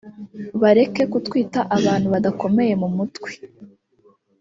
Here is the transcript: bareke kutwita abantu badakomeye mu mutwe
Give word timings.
bareke 0.61 1.01
kutwita 1.11 1.59
abantu 1.77 2.07
badakomeye 2.13 2.73
mu 2.81 2.89
mutwe 2.95 3.31